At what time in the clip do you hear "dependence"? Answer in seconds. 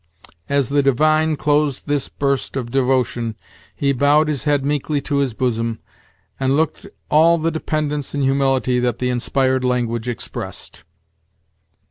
7.51-8.15